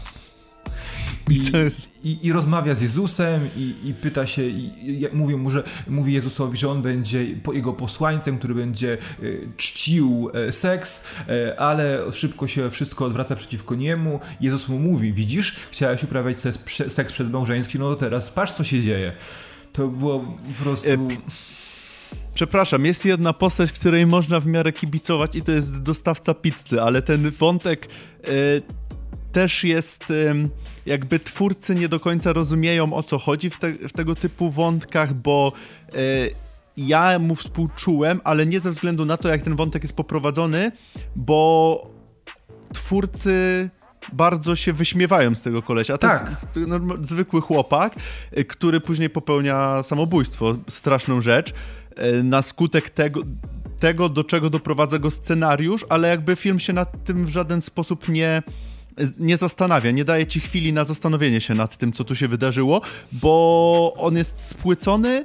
I, 1.30 2.10
i, 2.10 2.26
i 2.26 2.32
rozmawia 2.32 2.74
z 2.74 2.82
Jezusem 2.82 3.48
i, 3.56 3.74
i 3.84 3.94
pyta 3.94 4.26
się, 4.26 4.46
i, 4.46 4.70
i 4.86 5.08
mówi 5.12 5.36
mu, 5.36 5.50
że 5.50 5.62
mówi 5.88 6.12
Jezusowi, 6.12 6.58
że 6.58 6.68
on 6.68 6.82
będzie 6.82 7.26
jego 7.52 7.72
posłańcem, 7.72 8.38
który 8.38 8.54
będzie 8.54 8.98
y, 9.22 9.48
czcił 9.56 10.30
y, 10.48 10.52
seks, 10.52 11.04
y, 11.28 11.58
ale 11.58 12.12
szybko 12.12 12.48
się 12.48 12.70
wszystko 12.70 13.04
odwraca 13.04 13.36
przeciwko 13.36 13.74
niemu. 13.74 14.20
Jezus 14.40 14.68
mu 14.68 14.78
mówi, 14.78 15.12
widzisz, 15.12 15.56
chciałeś 15.70 16.04
uprawiać 16.04 16.40
seks, 16.40 16.58
seks 16.88 17.12
przedmałżeński, 17.12 17.78
no 17.78 17.94
to 17.94 17.96
teraz 17.96 18.30
patrz 18.30 18.52
co 18.52 18.64
się 18.64 18.82
dzieje. 18.82 19.12
To 19.72 19.88
było 19.88 20.20
po 20.58 20.64
prostu... 20.64 20.88
Przepraszam, 22.34 22.84
jest 22.84 23.04
jedna 23.04 23.32
postać, 23.32 23.72
której 23.72 24.06
można 24.06 24.40
w 24.40 24.46
miarę 24.46 24.72
kibicować 24.72 25.36
i 25.36 25.42
to 25.42 25.52
jest 25.52 25.82
dostawca 25.82 26.34
pizzy, 26.34 26.82
ale 26.82 27.02
ten 27.02 27.30
wątek 27.30 27.88
też 29.32 29.64
jest 29.64 30.04
jakby 30.86 31.18
twórcy 31.18 31.74
nie 31.74 31.88
do 31.88 32.00
końca 32.00 32.32
rozumieją 32.32 32.92
o 32.92 33.02
co 33.02 33.18
chodzi 33.18 33.50
w, 33.50 33.58
te, 33.58 33.72
w 33.72 33.92
tego 33.92 34.14
typu 34.14 34.50
wątkach, 34.50 35.14
bo 35.14 35.52
e, 35.88 35.94
ja 36.76 37.18
mu 37.18 37.34
współczułem, 37.34 38.20
ale 38.24 38.46
nie 38.46 38.60
ze 38.60 38.70
względu 38.70 39.04
na 39.04 39.16
to, 39.16 39.28
jak 39.28 39.42
ten 39.42 39.56
wątek 39.56 39.82
jest 39.82 39.94
poprowadzony, 39.94 40.72
bo 41.16 41.90
twórcy 42.72 43.68
bardzo 44.12 44.56
się 44.56 44.72
wyśmiewają 44.72 45.34
z 45.34 45.42
tego 45.42 45.62
kolesia. 45.62 45.98
To 45.98 46.08
tak. 46.08 46.30
jest 46.30 46.46
zwykły 47.08 47.40
chłopak, 47.40 47.94
e, 48.32 48.44
który 48.44 48.80
później 48.80 49.10
popełnia 49.10 49.82
samobójstwo, 49.82 50.56
straszną 50.68 51.20
rzecz, 51.20 51.54
e, 51.96 52.22
na 52.22 52.42
skutek 52.42 52.90
tego, 52.90 53.20
tego, 53.78 54.08
do 54.08 54.24
czego 54.24 54.50
doprowadza 54.50 54.98
go 54.98 55.10
scenariusz, 55.10 55.86
ale 55.88 56.08
jakby 56.08 56.36
film 56.36 56.58
się 56.58 56.72
nad 56.72 57.04
tym 57.04 57.24
w 57.24 57.28
żaden 57.28 57.60
sposób 57.60 58.08
nie, 58.08 58.42
nie 59.18 59.36
zastanawia, 59.36 59.90
nie 59.90 60.04
daje 60.04 60.26
ci 60.26 60.40
chwili 60.40 60.72
na 60.72 60.84
zastanowienie 60.84 61.40
się 61.40 61.54
nad 61.54 61.76
tym, 61.76 61.92
co 61.92 62.04
tu 62.04 62.14
się 62.14 62.28
wydarzyło, 62.28 62.80
bo 63.12 63.94
on 63.98 64.16
jest 64.16 64.44
spłycony, 64.44 65.24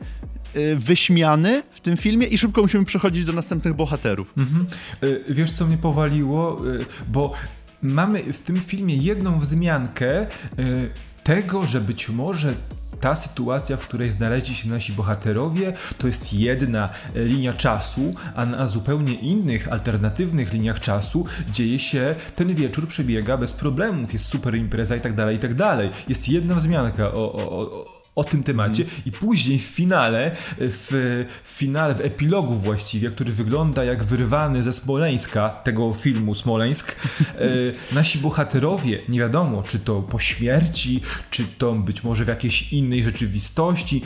y, 0.56 0.76
wyśmiany 0.76 1.64
w 1.72 1.82
tym 1.82 1.98
filmie 1.98 2.28
i 2.28 2.38
szybko 2.38 2.62
musimy 2.62 2.86
przechodzić 2.86 3.26
do 3.26 3.34
następnych 3.34 3.74
bohaterów. 3.74 4.34
Mhm. 4.38 4.68
Y, 5.04 5.24
wiesz, 5.30 5.52
co 5.52 5.66
mnie 5.66 5.78
powaliło? 5.78 6.68
Y, 6.68 6.86
bo 7.08 7.32
mamy 7.82 8.34
w 8.34 8.42
tym 8.42 8.62
filmie 8.62 8.96
jedną 8.96 9.40
wzmiankę 9.40 10.28
tego, 11.24 11.68
że 11.68 11.82
być 11.82 12.10
może 12.10 12.56
ta 13.06 13.16
sytuacja, 13.16 13.78
w 13.78 13.88
której 13.88 14.12
znaleźli 14.12 14.56
się 14.56 14.70
nasi 14.70 14.94
bohaterowie, 14.94 15.74
to 15.98 16.08
jest 16.08 16.34
jedna 16.34 16.90
linia 17.16 17.54
czasu, 17.54 18.14
a 18.36 18.46
na 18.46 18.68
zupełnie 18.68 19.14
innych, 19.14 19.72
alternatywnych 19.72 20.54
liniach 20.54 20.80
czasu 20.80 21.26
dzieje 21.52 21.80
się, 21.80 22.16
ten 22.36 22.56
wieczór 22.56 22.88
przebiega 22.88 23.38
bez 23.38 23.54
problemów, 23.54 24.14
jest 24.14 24.26
super 24.26 24.56
impreza 24.56 24.96
i 24.96 25.02
tak 25.02 25.16
dalej, 25.16 25.36
i 25.36 25.40
tak 25.40 25.54
dalej. 25.54 25.90
Jest 26.10 26.30
jedna 26.30 26.56
wzmianka 26.56 27.08
o, 27.08 27.34
o, 27.34 27.62
o 27.62 27.95
o 28.16 28.24
tym 28.24 28.44
temacie 28.44 28.84
mm. 28.84 28.96
i 29.06 29.12
później 29.12 29.60
w 29.60 29.64
finale, 29.64 30.32
w, 30.58 30.88
w 31.44 31.50
finale, 31.58 31.96
w 31.96 32.02
epilogu 32.02 32.54
właściwie, 32.54 33.10
który 33.10 33.34
wygląda 33.34 33.84
jak 33.84 34.04
wyrwany 34.04 34.64
ze 34.64 34.74
Smoleńska, 34.74 35.50
tego 35.50 35.94
filmu 35.94 36.36
Smoleńsk, 36.36 36.96
e, 37.36 37.48
nasi 37.96 38.20
bohaterowie, 38.20 39.02
nie 39.10 39.20
wiadomo, 39.20 39.64
czy 39.64 39.80
to 39.80 40.02
po 40.02 40.20
śmierci, 40.20 41.02
czy 41.30 41.44
to 41.58 41.74
być 41.74 42.04
może 42.04 42.26
w 42.26 42.28
jakiejś 42.28 42.74
innej 42.74 43.04
rzeczywistości, 43.04 44.02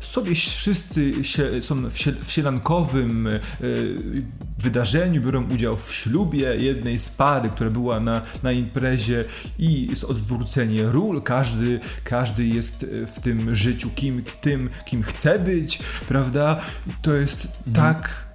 sobie 0.00 0.34
wszyscy 0.34 1.24
się, 1.24 1.62
są 1.62 1.90
w, 1.90 1.94
w 2.24 2.32
sielankowym 2.32 3.26
e, 3.26 3.40
wydarzeniu, 4.58 5.20
biorą 5.20 5.44
udział 5.54 5.76
w 5.76 5.94
ślubie 5.94 6.56
jednej 6.56 6.98
z 6.98 7.08
pary, 7.08 7.48
która 7.48 7.70
była 7.70 8.00
na, 8.00 8.22
na 8.42 8.52
imprezie 8.52 9.24
i 9.58 9.86
jest 9.86 10.04
odwrócenie 10.04 10.82
ról, 10.86 11.22
każdy, 11.22 11.80
każdy 12.04 12.46
jest 12.46 12.86
w 13.06 13.20
tym 13.20 13.39
życiu 13.54 13.90
kim, 13.94 14.22
tym, 14.40 14.70
kim 14.84 15.02
chce 15.02 15.38
być, 15.38 15.78
prawda? 16.08 16.60
To 17.02 17.14
jest 17.14 17.48
mhm. 17.66 17.74
tak 17.74 18.30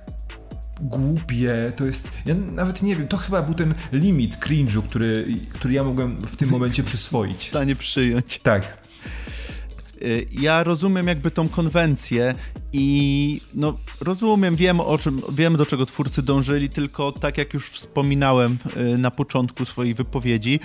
głupie, 0.81 1.74
to 1.75 1.85
jest, 1.85 2.12
ja 2.25 2.35
nawet 2.35 2.83
nie 2.83 2.95
wiem, 2.95 3.07
to 3.07 3.17
chyba 3.17 3.41
był 3.41 3.53
ten 3.53 3.74
limit 3.91 4.38
cringe'u, 4.38 4.81
który, 4.83 5.27
który 5.53 5.74
ja 5.74 5.83
mogłem 5.83 6.21
w 6.21 6.38
tym 6.38 6.50
momencie 6.50 6.83
przyswoić. 6.89 7.38
W 7.38 7.43
stanie 7.43 7.75
przyjąć. 7.75 8.39
Tak. 8.43 8.85
Y, 10.01 10.25
ja 10.31 10.63
rozumiem 10.63 11.07
jakby 11.07 11.31
tą 11.31 11.50
konwencję 11.50 12.35
i 12.74 13.41
no 13.53 13.77
rozumiem, 14.01 14.55
wiem 14.55 14.79
o 14.79 14.97
czym, 14.97 15.21
wiem 15.31 15.57
do 15.57 15.65
czego 15.65 15.85
twórcy 15.85 16.21
dążyli, 16.21 16.69
tylko 16.69 17.12
tak 17.12 17.38
jak 17.38 17.53
już 17.53 17.69
wspominałem 17.69 18.57
y, 18.77 18.97
na 18.97 19.12
początku 19.12 19.65
swojej 19.65 19.93
wypowiedzi, 19.93 20.59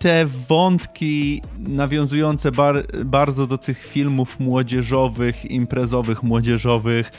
te 0.00 0.26
wątki 0.48 1.42
nawiązujące 1.58 2.52
bar 2.52 2.86
bardzo 3.04 3.46
do 3.46 3.58
tych 3.58 3.84
filmów 3.84 4.40
młodzieżowych, 4.40 5.50
imprezowych, 5.50 6.22
młodzieżowych 6.22 7.10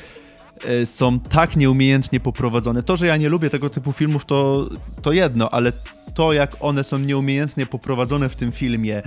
e, 0.66 0.86
są 0.86 1.20
tak 1.20 1.56
nieumiejętnie 1.56 2.20
poprowadzone. 2.20 2.84
To, 2.84 2.98
że 2.98 3.08
ja 3.08 3.18
nie 3.18 3.30
lubię 3.30 3.50
tego 3.50 3.70
typu 3.70 3.92
filmów, 3.92 4.26
to, 4.26 4.70
to 5.02 5.12
jedno, 5.12 5.50
ale 5.50 5.72
to, 6.14 6.34
jak 6.34 6.56
one 6.60 6.84
są 6.84 7.00
nieumiejętnie 7.00 7.66
poprowadzone 7.66 8.30
w 8.30 8.36
tym 8.36 8.52
filmie 8.52 9.02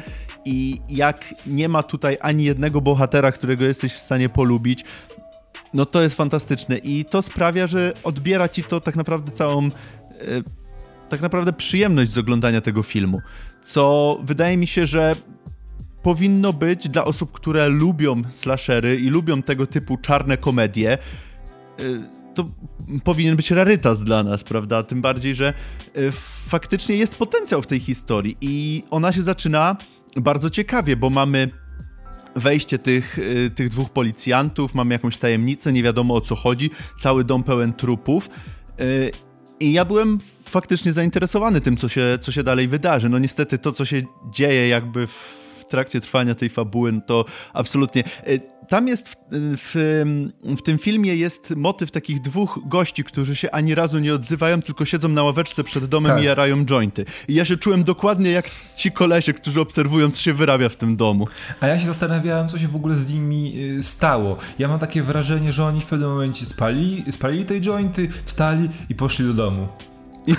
i 0.45 0.81
jak 0.89 1.35
nie 1.47 1.69
ma 1.69 1.83
tutaj 1.83 2.19
ani 2.21 2.45
jednego 2.45 2.81
bohatera, 2.81 3.33
którego 3.33 3.65
jesteś 3.65 3.93
w 3.93 3.99
stanie 3.99 4.29
polubić, 4.29 4.85
no 5.75 5.87
to 5.87 6.03
jest 6.03 6.17
fantastyczne 6.17 6.79
i 6.79 7.05
to 7.05 7.23
sprawia, 7.23 7.67
że 7.67 7.93
odbiera 8.03 8.49
ci 8.49 8.65
to 8.65 8.81
tak 8.81 8.97
naprawdę 8.97 9.33
całą. 9.33 9.67
E, 9.67 9.71
tak 11.09 11.21
naprawdę 11.21 11.53
przyjemność 11.53 12.11
z 12.11 12.19
oglądania 12.19 12.61
tego 12.61 12.83
filmu. 12.83 13.21
Co 13.65 14.19
wydaje 14.25 14.57
mi 14.57 14.67
się, 14.67 14.87
że 14.87 15.17
powinno 16.03 16.53
być 16.53 16.89
dla 16.89 17.05
osób, 17.05 17.33
które 17.33 17.69
lubią 17.69 18.23
slashery 18.31 18.97
i 18.97 19.09
lubią 19.09 19.43
tego 19.43 19.67
typu 19.67 19.97
czarne 19.97 20.37
komedie. 20.37 20.99
Y, 21.81 22.01
to 22.35 22.45
powinien 23.05 23.37
być 23.37 23.51
rarytas 23.51 24.05
dla 24.05 24.23
nas, 24.23 24.45
prawda? 24.45 24.83
Tym 24.83 25.03
bardziej, 25.03 25.35
że 25.35 25.55
y, 25.97 26.13
faktycznie 26.47 26.97
jest 26.97 27.15
potencjał 27.15 27.63
w 27.63 27.67
tej 27.67 27.81
historii 27.81 28.37
i 28.41 28.83
ona 28.91 29.13
się 29.13 29.23
zaczyna 29.23 29.77
bardzo 30.17 30.51
ciekawie, 30.51 30.97
bo 30.97 31.11
mamy 31.11 31.51
wejście 32.37 32.79
tych, 32.79 33.19
y, 33.19 33.51
tych 33.55 33.69
dwóch 33.69 33.91
policjantów, 33.91 34.75
mamy 34.75 34.95
jakąś 34.95 35.17
tajemnicę, 35.17 35.73
nie 35.73 35.83
wiadomo 35.83 36.15
o 36.15 36.21
co 36.21 36.35
chodzi, 36.35 36.71
cały 37.01 37.25
dom 37.25 37.43
pełen 37.43 37.73
trupów 37.73 38.29
i 39.61 39.73
ja 39.73 39.85
byłem 39.85 40.19
faktycznie 40.45 40.93
zainteresowany 40.93 41.61
tym, 41.61 41.77
co 41.77 41.89
się, 41.89 42.19
co 42.21 42.33
się 42.33 42.43
dalej 42.43 42.69
wydarzy. 42.69 43.09
No 43.09 43.19
niestety 43.19 43.59
to, 43.59 43.73
co 43.73 43.85
się 43.85 44.03
dzieje 44.31 44.69
jakby 44.69 45.07
w 45.07 45.65
trakcie 45.69 46.01
trwania 46.01 46.35
tej 46.35 46.49
fabuły, 46.49 46.93
no 46.93 47.01
to 47.01 47.25
absolutnie. 47.53 48.05
Tam 48.69 48.89
jest 48.89 49.09
w, 49.09 49.17
w, 49.33 50.03
w, 50.57 50.63
tym 50.63 50.79
filmie 50.79 51.15
jest 51.15 51.57
motyw 51.57 51.91
takich 51.91 52.21
dwóch 52.21 52.59
gości, 52.67 53.05
którzy 53.05 53.37
się 53.37 53.51
ani 53.51 53.75
razu 53.75 53.99
nie 53.99 54.15
odzywają, 54.15 54.63
tylko 54.63 54.85
siedzą 54.85 55.09
na 55.09 55.23
ławeczce 55.23 55.65
przed 55.65 55.85
domem 55.85 56.13
tak. 56.13 56.23
i 56.23 56.27
jarają 56.27 56.65
jointy. 56.65 57.05
I 57.29 57.35
ja 57.35 57.45
się 57.45 57.57
czułem 57.57 57.85
dokładnie 57.85 58.31
jak 58.31 58.51
ci 58.77 58.93
kolesie, 58.93 59.33
którzy 59.33 59.61
obserwują, 59.61 60.11
co 60.11 60.21
się 60.21 60.33
wyrabia 60.33 60.69
w 60.69 60.77
tym 60.77 60.97
domu. 60.97 61.29
A 61.61 61.67
ja 61.67 61.79
się 61.79 61.87
zastanawiałem, 61.87 62.49
co 62.49 62.59
się 62.59 62.69
w 62.69 62.77
ogóle 62.77 62.97
z 62.97 63.15
nimi 63.15 63.53
y, 63.79 63.83
stało. 63.83 64.37
Ja 64.59 64.69
mam 64.69 64.79
takie 64.79 65.03
wrażenie, 65.03 65.53
że 65.53 65.65
oni 65.65 65.81
w 65.81 65.87
pewnym 65.87 66.11
momencie 66.11 66.47
spali, 66.47 67.05
spalili 67.11 67.45
te 67.45 67.61
jointy, 67.61 68.09
wstali 68.25 68.69
i 68.89 68.95
poszli 68.95 69.27
do 69.27 69.35
domu. 69.35 69.69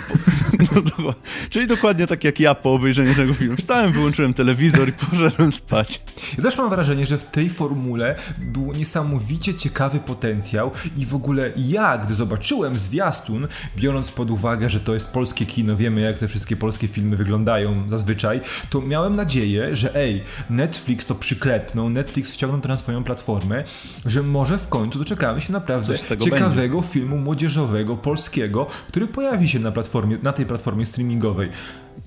No, 1.00 1.14
czyli 1.50 1.68
dokładnie 1.68 2.08
tak 2.08 2.24
jak 2.24 2.40
ja 2.40 2.56
po 2.56 2.74
obejrzeniu 2.74 3.16
tego 3.16 3.34
filmu. 3.34 3.58
Wstałem, 3.58 3.92
wyłączyłem 3.92 4.34
telewizor 4.34 4.90
i 4.90 4.92
poszedłem 4.92 5.52
spać. 5.52 6.02
Ja 6.38 6.44
też 6.44 6.58
mam 6.58 6.70
wrażenie, 6.70 7.06
że 7.06 7.18
w 7.18 7.24
tej 7.24 7.50
formule 7.50 8.16
był 8.38 8.74
niesamowicie 8.74 9.56
ciekawy 9.56 10.00
potencjał 10.00 10.72
i 10.98 11.06
w 11.06 11.16
ogóle 11.16 11.52
ja, 11.58 11.98
gdy 11.98 12.16
zobaczyłem 12.16 12.80
zwiastun, 12.80 13.48
biorąc 13.78 14.12
pod 14.12 14.32
uwagę, 14.32 14.70
że 14.70 14.80
to 14.80 14.94
jest 14.94 15.08
polskie 15.08 15.46
kino, 15.46 15.76
wiemy 15.76 16.02
jak 16.02 16.20
te 16.20 16.28
wszystkie 16.28 16.56
polskie 16.56 16.88
filmy 16.88 17.18
wyglądają 17.18 17.90
zazwyczaj, 17.90 18.42
to 18.70 18.82
miałem 18.82 19.16
nadzieję, 19.16 19.76
że 19.76 19.96
ej, 19.96 20.24
Netflix 20.50 21.06
to 21.06 21.16
przyklepną, 21.16 21.90
Netflix 21.90 22.32
wciągnął 22.32 22.62
to 22.62 22.68
na 22.68 22.78
swoją 22.78 23.04
platformę, 23.04 23.64
że 24.06 24.24
może 24.24 24.58
w 24.58 24.68
końcu 24.68 25.00
doczekamy 25.00 25.42
się 25.42 25.54
naprawdę 25.54 25.94
ciekawego 26.20 26.78
będzie. 26.78 26.94
filmu 26.94 27.18
młodzieżowego, 27.18 27.98
polskiego, 27.98 28.68
który 28.88 29.08
pojawi 29.08 29.50
się 29.50 29.60
na 29.60 29.72
platformie, 29.76 30.18
na 30.24 30.34
tej 30.34 30.46
platformie 30.46 30.86
streamingowej. 30.86 31.50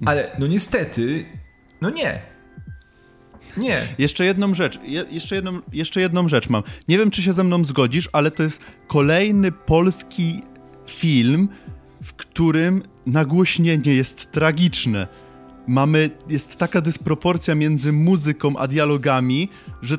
Ale 0.06 0.30
no 0.38 0.46
niestety, 0.46 1.24
no 1.80 1.90
nie. 1.90 2.20
Nie. 3.56 3.82
Jeszcze 3.98 4.24
jedną 4.24 4.54
rzecz, 4.54 4.80
je, 4.82 5.04
jeszcze, 5.10 5.34
jedną, 5.34 5.60
jeszcze 5.72 6.00
jedną 6.00 6.28
rzecz 6.28 6.50
mam. 6.50 6.62
Nie 6.88 6.98
wiem, 6.98 7.10
czy 7.10 7.22
się 7.22 7.32
ze 7.32 7.44
mną 7.44 7.64
zgodzisz, 7.64 8.08
ale 8.12 8.30
to 8.30 8.42
jest 8.42 8.60
kolejny 8.86 9.52
polski 9.52 10.42
film, 10.86 11.48
w 12.02 12.12
którym 12.14 12.82
nagłośnienie 13.06 13.94
jest 13.94 14.32
tragiczne. 14.32 15.06
Mamy, 15.66 16.10
jest 16.28 16.56
taka 16.56 16.80
dysproporcja 16.80 17.54
między 17.54 17.92
muzyką 17.92 18.56
a 18.56 18.68
dialogami, 18.68 19.48
że 19.82 19.96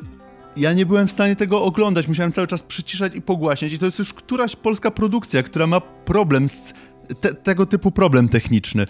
ja 0.58 0.74
nie 0.74 0.86
byłem 0.86 1.08
w 1.08 1.12
stanie 1.12 1.36
tego 1.36 1.64
oglądać. 1.64 2.08
Musiałem 2.08 2.32
cały 2.32 2.48
czas 2.48 2.64
przyciszać 2.64 3.16
i 3.16 3.22
pogłaśniać. 3.22 3.74
I 3.74 3.80
to 3.80 3.86
jest 3.86 4.00
już 4.00 4.14
któraś 4.14 4.56
polska 4.56 4.92
produkcja, 4.92 5.44
która 5.44 5.68
ma 5.68 5.82
problem 5.82 6.50
z 6.50 6.74
te, 7.22 7.34
tego 7.34 7.66
typu 7.66 7.92
problem 7.92 8.30
techniczny. 8.30 8.86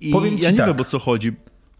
I 0.00 0.10
Powiem 0.10 0.38
ja 0.38 0.50
nie 0.50 0.56
tak. 0.56 0.66
wiem 0.66 0.80
o 0.80 0.84
co 0.84 0.98
chodzi. 0.98 1.32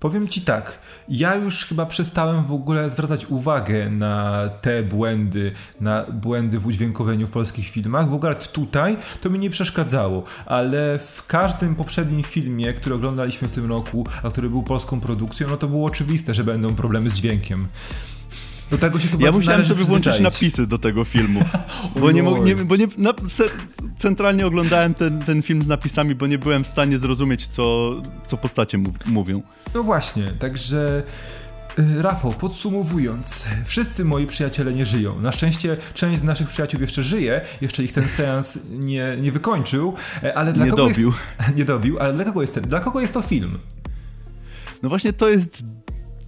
Powiem 0.02 0.28
ci 0.28 0.40
tak, 0.40 0.78
ja 1.08 1.34
już 1.34 1.64
chyba 1.64 1.86
przestałem 1.86 2.44
w 2.44 2.52
ogóle 2.52 2.90
zwracać 2.90 3.26
uwagę 3.26 3.90
na 3.90 4.48
te 4.48 4.82
błędy, 4.82 5.52
na 5.80 6.04
błędy 6.12 6.58
w 6.58 6.66
udźwiękowieniu 6.66 7.26
w 7.26 7.30
polskich 7.30 7.68
filmach. 7.68 8.08
W 8.10 8.14
ogóle 8.14 8.34
tutaj 8.34 8.96
to 9.20 9.30
mi 9.30 9.38
nie 9.38 9.50
przeszkadzało, 9.50 10.24
ale 10.46 10.98
w 10.98 11.26
każdym 11.26 11.74
poprzednim 11.74 12.22
filmie, 12.22 12.72
który 12.72 12.94
oglądaliśmy 12.94 13.48
w 13.48 13.52
tym 13.52 13.68
roku, 13.68 14.06
a 14.22 14.30
który 14.30 14.50
był 14.50 14.62
polską 14.62 15.00
produkcją, 15.00 15.46
no 15.50 15.56
to 15.56 15.68
było 15.68 15.86
oczywiste, 15.86 16.34
że 16.34 16.44
będą 16.44 16.74
problemy 16.74 17.10
z 17.10 17.14
dźwiękiem. 17.14 17.68
Do 18.72 18.78
tego 18.78 18.98
się 18.98 19.08
chyba 19.08 19.24
Ja 19.24 19.32
musiałem 19.32 19.66
sobie 19.66 19.84
włączyć 19.84 20.20
napisy 20.20 20.66
do 20.66 20.78
tego 20.78 21.04
filmu. 21.04 21.44
Bo 22.00 22.10
nie, 22.10 22.22
nie, 22.22 22.56
bo 22.56 22.76
nie 22.76 22.88
na, 22.98 23.14
se, 23.28 23.44
centralnie 23.96 24.46
oglądałem 24.46 24.94
ten, 24.94 25.18
ten 25.18 25.42
film 25.42 25.62
z 25.62 25.68
napisami, 25.68 26.14
bo 26.14 26.26
nie 26.26 26.38
byłem 26.38 26.64
w 26.64 26.66
stanie 26.66 26.98
zrozumieć, 26.98 27.46
co, 27.46 27.92
co 28.26 28.36
postacie 28.36 28.78
mów, 28.78 29.06
mówią. 29.06 29.42
No 29.74 29.82
właśnie, 29.82 30.32
także 30.38 31.02
y, 31.78 32.02
Rafał, 32.02 32.32
podsumowując, 32.32 33.46
wszyscy 33.64 34.04
moi 34.04 34.26
przyjaciele 34.26 34.72
nie 34.72 34.84
żyją. 34.84 35.20
Na 35.20 35.32
szczęście 35.32 35.76
część 35.94 36.20
z 36.20 36.24
naszych 36.24 36.48
przyjaciół 36.48 36.80
jeszcze 36.80 37.02
żyje, 37.02 37.40
jeszcze 37.60 37.84
ich 37.84 37.92
ten 37.92 38.08
seans 38.08 38.58
nie, 38.70 39.16
nie 39.20 39.32
wykończył, 39.32 39.94
e, 40.22 40.34
ale 40.34 40.52
dla 40.52 40.64
Nie 40.64 40.70
kogo 40.70 40.88
dobił. 40.88 41.12
Jest, 41.40 41.56
nie 41.58 41.64
dobił, 41.64 41.98
ale 41.98 42.12
dla 42.12 42.24
kogo 42.24 42.42
jest 42.42 42.54
ten, 42.54 42.64
dla 42.64 42.80
kogo 42.80 43.00
jest 43.00 43.14
to 43.14 43.22
film? 43.22 43.58
No 44.82 44.88
właśnie 44.88 45.12
to 45.12 45.28
jest 45.28 45.64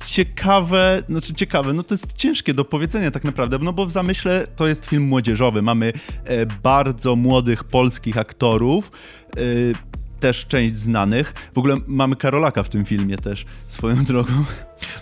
ciekawe, 0.06 1.02
znaczy 1.08 1.34
ciekawe, 1.34 1.72
no 1.72 1.82
to 1.82 1.94
jest 1.94 2.12
ciężkie 2.12 2.54
do 2.54 2.64
powiedzenia 2.64 3.10
tak 3.10 3.24
naprawdę, 3.24 3.58
no 3.62 3.72
bo 3.72 3.86
w 3.86 3.90
zamyśle 3.90 4.46
to 4.56 4.66
jest 4.66 4.84
film 4.86 5.02
młodzieżowy. 5.02 5.62
Mamy 5.62 5.92
e, 6.24 6.46
bardzo 6.46 7.16
młodych 7.16 7.64
polskich 7.64 8.18
aktorów, 8.18 8.90
e, 9.36 9.40
też 10.20 10.46
część 10.46 10.76
znanych. 10.76 11.34
W 11.54 11.58
ogóle 11.58 11.76
mamy 11.86 12.16
Karolaka 12.16 12.62
w 12.62 12.68
tym 12.68 12.84
filmie 12.84 13.16
też, 13.16 13.44
swoją 13.68 14.04
drogą. 14.10 14.32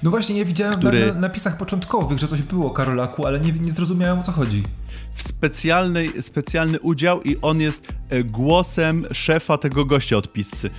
No 0.03 0.11
właśnie, 0.11 0.39
ja 0.39 0.45
widziałem 0.45 0.79
Który- 0.79 1.07
na, 1.07 1.15
na 1.15 1.21
napisach 1.21 1.57
początkowych, 1.57 2.19
że 2.19 2.29
coś 2.29 2.43
było 2.43 2.67
o 2.67 2.71
Karolaku, 2.71 3.27
ale 3.27 3.41
nie, 3.41 3.53
nie 3.53 3.71
zrozumiałem 3.71 4.19
o 4.19 4.23
co 4.23 4.33
chodzi. 4.33 4.63
w 5.15 5.23
specjalny, 5.23 6.23
specjalny 6.23 6.81
udział 6.81 7.23
i 7.23 7.37
on 7.43 7.61
jest 7.61 7.89
e, 8.09 8.25
głosem 8.25 9.07
szefa 9.13 9.59
tego 9.59 9.85
gościa 9.85 10.17
od 10.17 10.33
pizzy. 10.33 10.71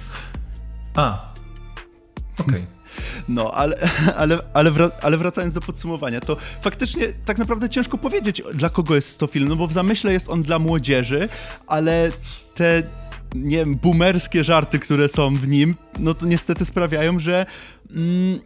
A, 0.96 1.34
okej. 2.40 2.66
No, 3.30 3.52
ale, 3.52 3.78
ale, 4.16 4.40
ale, 4.54 4.72
ale 5.02 5.18
wracając 5.18 5.54
do 5.54 5.62
podsumowania, 5.62 6.22
to 6.22 6.38
faktycznie 6.62 7.08
tak 7.26 7.38
naprawdę 7.38 7.70
ciężko 7.70 7.98
powiedzieć, 7.98 8.42
dla 8.54 8.70
kogo 8.70 8.96
jest 8.96 9.18
to 9.18 9.28
film, 9.28 9.48
no 9.48 9.56
bo 9.56 9.68
w 9.68 9.74
zamyśle 9.74 10.14
jest 10.14 10.30
on 10.30 10.44
dla 10.44 10.60
młodzieży, 10.60 11.30
ale 11.68 12.12
te, 12.54 12.84
nie 13.36 13.58
wiem, 13.58 13.76
boomerskie 13.76 14.44
żarty, 14.44 14.80
które 14.80 15.10
są 15.10 15.36
w 15.36 15.48
nim, 15.48 15.76
no 16.00 16.14
to 16.14 16.26
niestety 16.26 16.66
sprawiają, 16.66 17.20
że 17.20 17.46
mm, 17.92 18.40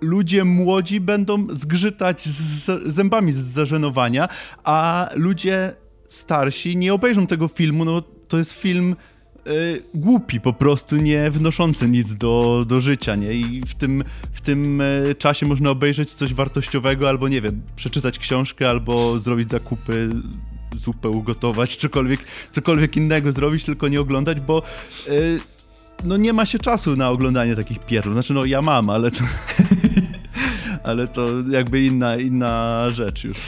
ludzie 0.00 0.44
młodzi 0.44 1.00
będą 1.00 1.46
zgrzytać 1.52 2.28
z 2.28 2.70
zębami 2.86 3.32
z 3.32 3.36
zażenowania, 3.36 4.28
a 4.64 5.08
ludzie 5.14 5.72
starsi 6.08 6.76
nie 6.76 6.94
obejrzą 6.94 7.26
tego 7.26 7.48
filmu, 7.48 7.84
no 7.84 8.02
to 8.28 8.38
jest 8.38 8.52
film 8.52 8.96
y, 9.48 9.82
głupi, 9.94 10.40
po 10.40 10.52
prostu 10.52 10.96
nie 10.96 11.30
wnoszący 11.30 11.88
nic 11.88 12.14
do, 12.14 12.64
do 12.68 12.80
życia, 12.80 13.14
nie? 13.16 13.32
I 13.32 13.62
w 13.66 13.74
tym, 13.74 14.04
w 14.32 14.40
tym 14.40 14.80
y, 14.80 15.14
czasie 15.18 15.46
można 15.46 15.70
obejrzeć 15.70 16.14
coś 16.14 16.34
wartościowego, 16.34 17.08
albo 17.08 17.28
nie 17.28 17.40
wiem, 17.40 17.62
przeczytać 17.76 18.18
książkę, 18.18 18.70
albo 18.70 19.20
zrobić 19.20 19.48
zakupy, 19.48 20.10
zupę 20.76 21.08
ugotować, 21.08 21.76
cokolwiek, 21.76 22.20
cokolwiek 22.52 22.96
innego 22.96 23.32
zrobić, 23.32 23.64
tylko 23.64 23.88
nie 23.88 24.00
oglądać, 24.00 24.40
bo 24.40 24.62
y, 25.08 25.40
no 26.04 26.16
nie 26.16 26.32
ma 26.32 26.46
się 26.46 26.58
czasu 26.58 26.96
na 26.96 27.10
oglądanie 27.10 27.56
takich 27.56 27.78
pierdół. 27.78 28.12
Znaczy, 28.12 28.34
no 28.34 28.44
ja 28.44 28.62
mam, 28.62 28.90
ale 28.90 29.10
to... 29.10 29.24
ale 30.84 31.08
to 31.08 31.26
jakby 31.50 31.84
inna, 31.84 32.16
inna 32.16 32.86
rzecz 32.88 33.24
już. 33.24 33.38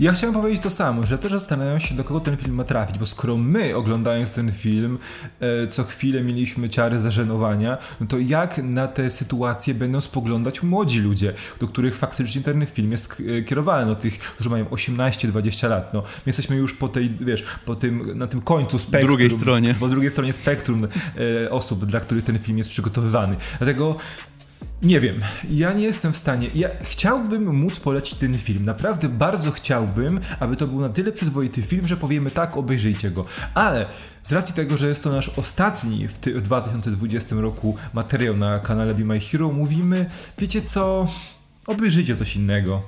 Ja 0.00 0.12
chciałem 0.12 0.34
powiedzieć 0.34 0.62
to 0.62 0.70
samo, 0.70 1.06
że 1.06 1.18
też 1.18 1.32
zastanawiam 1.32 1.80
się, 1.80 1.94
do 1.94 2.04
kogo 2.04 2.20
ten 2.20 2.36
film 2.36 2.54
ma 2.54 2.64
trafić, 2.64 2.98
bo 2.98 3.06
skoro 3.06 3.36
my, 3.36 3.76
oglądając 3.76 4.32
ten 4.32 4.52
film, 4.52 4.98
e, 5.40 5.68
co 5.68 5.84
chwilę 5.84 6.22
mieliśmy 6.22 6.68
ciary 6.68 6.98
zażenowania, 6.98 7.78
no 8.00 8.06
to 8.06 8.18
jak 8.18 8.58
na 8.58 8.88
te 8.88 9.10
sytuacje 9.10 9.74
będą 9.74 10.00
spoglądać 10.00 10.62
młodzi 10.62 11.00
ludzie, 11.00 11.32
do 11.60 11.68
których 11.68 11.96
faktycznie 11.96 12.42
ten 12.42 12.66
film 12.66 12.92
jest 12.92 13.16
e, 13.38 13.42
kierowany, 13.42 13.86
no 13.86 13.94
tych, 13.94 14.18
którzy 14.18 14.50
mają 14.50 14.64
18-20 14.64 15.68
lat, 15.68 15.94
no. 15.94 16.00
My 16.00 16.06
jesteśmy 16.26 16.56
już 16.56 16.74
po 16.74 16.88
tej, 16.88 17.10
wiesz, 17.20 17.44
po 17.64 17.74
tym, 17.74 18.18
na 18.18 18.26
tym 18.26 18.40
końcu 18.40 18.78
spektrum. 18.78 19.10
Drugiej 19.10 19.30
stronie. 19.30 19.74
Po 19.74 19.88
drugiej 19.88 20.10
stronie 20.10 20.32
spektrum 20.32 20.88
e, 21.44 21.50
osób, 21.50 21.84
dla 21.84 22.00
których 22.00 22.24
ten 22.24 22.38
film 22.38 22.58
jest 22.58 22.70
przygotowywany. 22.70 23.36
Dlatego 23.58 23.96
nie 24.82 25.00
wiem, 25.00 25.20
ja 25.50 25.72
nie 25.72 25.84
jestem 25.84 26.12
w 26.12 26.16
stanie. 26.16 26.50
Ja 26.54 26.68
chciałbym 26.82 27.56
móc 27.56 27.80
polecić 27.80 28.14
ten 28.18 28.38
film. 28.38 28.64
Naprawdę 28.64 29.08
bardzo 29.08 29.50
chciałbym, 29.50 30.20
aby 30.40 30.56
to 30.56 30.66
był 30.66 30.80
na 30.80 30.88
tyle 30.88 31.12
przyzwoity 31.12 31.62
film, 31.62 31.86
że 31.88 31.96
powiemy 31.96 32.30
tak, 32.30 32.56
obejrzyjcie 32.56 33.10
go. 33.10 33.24
Ale 33.54 33.86
z 34.22 34.32
racji 34.32 34.54
tego, 34.54 34.76
że 34.76 34.88
jest 34.88 35.02
to 35.02 35.10
nasz 35.10 35.28
ostatni 35.28 36.08
w, 36.08 36.18
ty- 36.18 36.34
w 36.34 36.42
2020 36.42 37.36
roku 37.36 37.76
materiał 37.92 38.36
na 38.36 38.58
kanale 38.58 38.94
Be 38.94 39.04
My 39.04 39.20
Hero, 39.20 39.52
mówimy, 39.52 40.10
wiecie 40.38 40.62
co, 40.62 41.08
obejrzyjcie 41.66 42.16
coś 42.16 42.36
innego. 42.36 42.82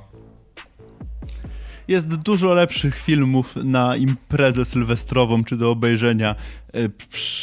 Jest 1.89 2.07
dużo 2.07 2.55
lepszych 2.55 2.99
filmów 2.99 3.57
na 3.65 3.97
imprezę 3.97 4.65
sylwestrową, 4.65 5.45
czy 5.45 5.57
do 5.57 5.71
obejrzenia 5.71 6.35
e, 6.75 6.79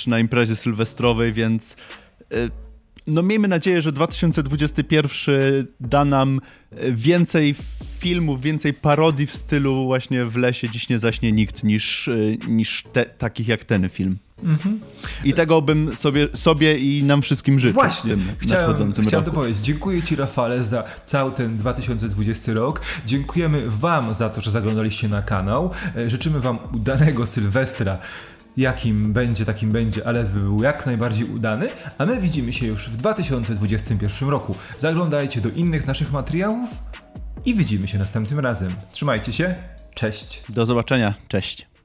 na 0.07 0.19
imprezie 0.19 0.55
sylwestrowej, 0.55 1.33
więc 1.33 1.75
e, 2.31 2.35
no 3.07 3.23
miejmy 3.23 3.47
nadzieję, 3.47 3.81
że 3.81 3.91
2021 3.91 5.67
da 5.79 6.05
nam 6.05 6.41
e, 6.71 6.91
więcej 6.91 7.55
filmów, 7.99 8.41
więcej 8.41 8.73
parodii 8.73 9.25
w 9.25 9.35
stylu 9.35 9.85
właśnie 9.85 10.25
w 10.25 10.35
lesie 10.35 10.69
dziś 10.69 10.89
nie 10.89 10.99
zaśnie 10.99 11.31
nikt 11.31 11.63
niż, 11.63 12.07
e, 12.07 12.13
niż 12.47 12.83
te, 12.93 13.05
takich 13.05 13.47
jak 13.47 13.63
ten 13.63 13.89
film. 13.89 14.17
I 15.23 15.33
tego 15.33 15.61
bym 15.61 15.95
sobie, 15.95 16.27
sobie 16.33 16.77
i 16.77 17.03
nam 17.03 17.21
wszystkim 17.21 17.59
życzył 17.59 17.73
Właśnie, 17.73 18.15
w 18.15 18.25
tym 18.25 18.35
chciałem, 18.39 18.67
nadchodzącym 18.67 19.05
chciałem 19.05 19.25
roku. 19.25 19.35
to 19.35 19.41
powiedzieć. 19.41 19.63
Dziękuję 19.65 20.03
Ci, 20.03 20.15
Rafale, 20.15 20.63
za 20.63 20.83
cały 21.05 21.31
ten 21.31 21.57
2020 21.57 22.53
rok. 22.53 22.81
Dziękujemy 23.05 23.63
Wam 23.67 24.13
za 24.13 24.29
to, 24.29 24.41
że 24.41 24.51
zaglądaliście 24.51 25.09
na 25.09 25.21
kanał. 25.21 25.71
E, 25.95 26.09
Życzymy 26.09 26.39
Wam 26.39 26.59
udanego 26.73 27.27
Sylwestra. 27.27 27.97
Jakim 28.57 29.13
będzie, 29.13 29.45
takim 29.45 29.71
będzie, 29.71 30.07
ale 30.07 30.23
by 30.23 30.39
był 30.39 30.63
jak 30.63 30.85
najbardziej 30.85 31.27
udany. 31.27 31.69
A 31.97 32.05
my 32.05 32.21
widzimy 32.21 32.53
się 32.53 32.67
już 32.67 32.89
w 32.89 32.97
2021 32.97 34.29
roku. 34.29 34.55
Zaglądajcie 34.77 35.41
do 35.41 35.49
innych 35.49 35.87
naszych 35.87 36.11
materiałów 36.11 36.69
i 37.45 37.55
widzimy 37.55 37.87
się 37.87 37.99
następnym 37.99 38.39
razem. 38.39 38.73
Trzymajcie 38.91 39.33
się. 39.33 39.55
Cześć. 39.95 40.43
Do 40.49 40.65
zobaczenia, 40.65 41.15
cześć. 41.27 41.78